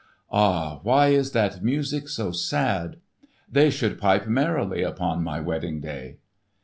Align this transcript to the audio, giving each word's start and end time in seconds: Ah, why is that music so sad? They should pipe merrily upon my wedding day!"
Ah, 0.31 0.79
why 0.81 1.09
is 1.09 1.31
that 1.31 1.63
music 1.63 2.09
so 2.09 2.31
sad? 2.31 2.95
They 3.47 3.69
should 3.69 3.99
pipe 4.01 4.25
merrily 4.25 4.81
upon 4.81 5.21
my 5.23 5.39
wedding 5.39 5.79
day!" 5.79 6.17